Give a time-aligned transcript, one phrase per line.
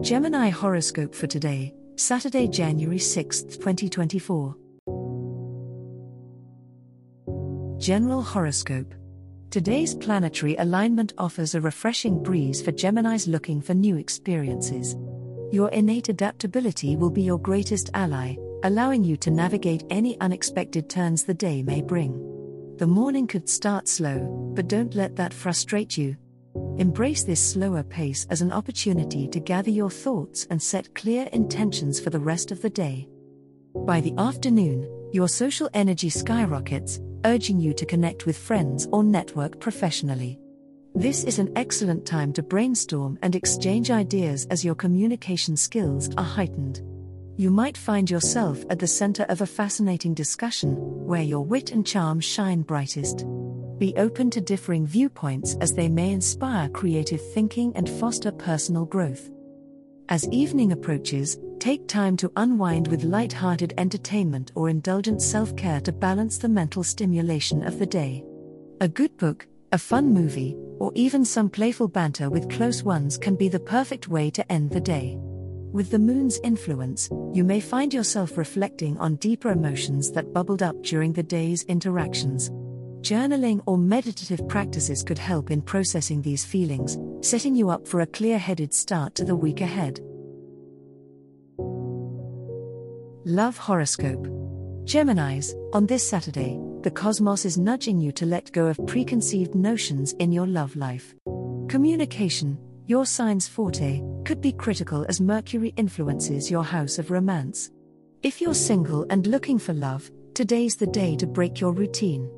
[0.00, 4.54] Gemini horoscope for today, Saturday, January 6, 2024.
[7.78, 8.94] General horoscope.
[9.50, 14.94] Today's planetary alignment offers a refreshing breeze for Geminis looking for new experiences.
[15.50, 21.24] Your innate adaptability will be your greatest ally, allowing you to navigate any unexpected turns
[21.24, 22.12] the day may bring.
[22.76, 26.16] The morning could start slow, but don't let that frustrate you.
[26.78, 31.98] Embrace this slower pace as an opportunity to gather your thoughts and set clear intentions
[31.98, 33.08] for the rest of the day.
[33.74, 39.58] By the afternoon, your social energy skyrockets, urging you to connect with friends or network
[39.58, 40.38] professionally.
[40.94, 46.22] This is an excellent time to brainstorm and exchange ideas as your communication skills are
[46.22, 46.80] heightened.
[47.36, 51.84] You might find yourself at the center of a fascinating discussion, where your wit and
[51.84, 53.24] charm shine brightest.
[53.78, 59.30] Be open to differing viewpoints as they may inspire creative thinking and foster personal growth.
[60.08, 66.38] As evening approaches, take time to unwind with light-hearted entertainment or indulgent self-care to balance
[66.38, 68.24] the mental stimulation of the day.
[68.80, 73.36] A good book, a fun movie, or even some playful banter with close ones can
[73.36, 75.16] be the perfect way to end the day.
[75.70, 80.82] With the moon's influence, you may find yourself reflecting on deeper emotions that bubbled up
[80.82, 82.50] during the day's interactions.
[83.00, 88.06] Journaling or meditative practices could help in processing these feelings, setting you up for a
[88.06, 90.00] clear headed start to the week ahead.
[93.24, 94.26] Love Horoscope
[94.84, 100.12] Geminis, on this Saturday, the cosmos is nudging you to let go of preconceived notions
[100.14, 101.14] in your love life.
[101.68, 107.70] Communication, your sign's forte, could be critical as Mercury influences your house of romance.
[108.24, 112.28] If you're single and looking for love, today's the day to break your routine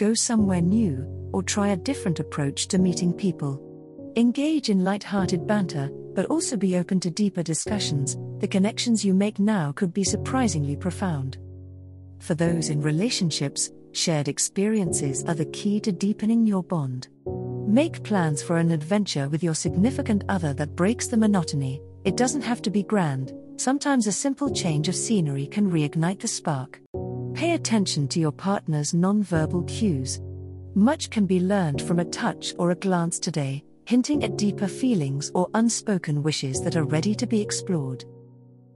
[0.00, 3.60] go somewhere new, or try a different approach to meeting people.
[4.16, 8.16] Engage in light-hearted banter, but also be open to deeper discussions.
[8.38, 11.36] The connections you make now could be surprisingly profound.
[12.18, 17.08] For those in relationships, shared experiences are the key to deepening your bond.
[17.68, 21.82] Make plans for an adventure with your significant other that breaks the monotony.
[22.06, 26.28] It doesn't have to be grand, sometimes a simple change of scenery can reignite the
[26.28, 26.80] spark.
[27.40, 30.20] Pay attention to your partner's nonverbal cues.
[30.74, 35.30] Much can be learned from a touch or a glance today, hinting at deeper feelings
[35.34, 38.04] or unspoken wishes that are ready to be explored.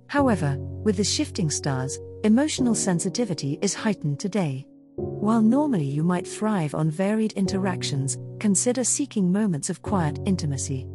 [0.06, 4.66] However, with the shifting stars, emotional sensitivity is heightened today.
[4.96, 10.86] While normally you might thrive on varied interactions, consider seeking moments of quiet intimacy.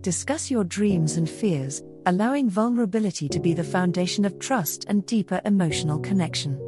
[0.00, 5.42] Discuss your dreams and fears, allowing vulnerability to be the foundation of trust and deeper
[5.44, 6.58] emotional connection.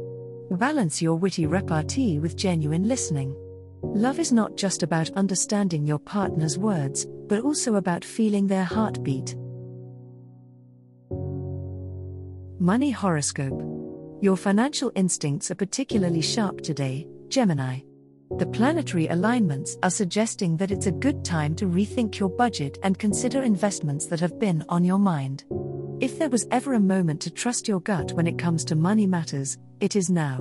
[0.57, 3.33] Balance your witty repartee with genuine listening.
[3.83, 9.33] Love is not just about understanding your partner's words, but also about feeling their heartbeat.
[12.59, 13.61] Money Horoscope
[14.21, 17.79] Your financial instincts are particularly sharp today, Gemini.
[18.37, 22.99] The planetary alignments are suggesting that it's a good time to rethink your budget and
[22.99, 25.45] consider investments that have been on your mind.
[26.01, 29.07] If there was ever a moment to trust your gut when it comes to money
[29.07, 30.37] matters, it is now.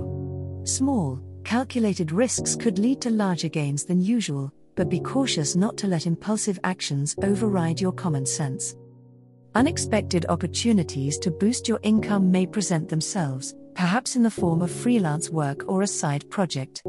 [0.65, 5.87] Small, calculated risks could lead to larger gains than usual, but be cautious not to
[5.87, 8.77] let impulsive actions override your common sense.
[9.55, 15.31] Unexpected opportunities to boost your income may present themselves, perhaps in the form of freelance
[15.31, 16.83] work or a side project.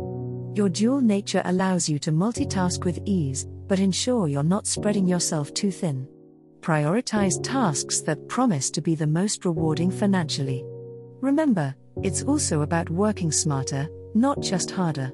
[0.53, 5.54] Your dual nature allows you to multitask with ease, but ensure you're not spreading yourself
[5.54, 6.07] too thin.
[6.59, 10.63] Prioritize tasks that promise to be the most rewarding financially.
[11.21, 15.12] Remember, it's also about working smarter, not just harder.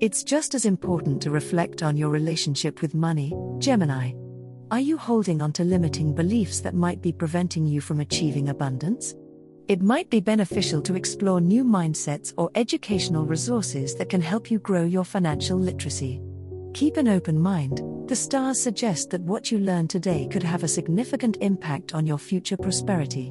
[0.00, 4.12] It's just as important to reflect on your relationship with money, Gemini.
[4.70, 9.14] Are you holding on to limiting beliefs that might be preventing you from achieving abundance?
[9.66, 14.58] It might be beneficial to explore new mindsets or educational resources that can help you
[14.58, 16.22] grow your financial literacy.
[16.72, 20.68] Keep an open mind, the stars suggest that what you learn today could have a
[20.68, 23.30] significant impact on your future prosperity.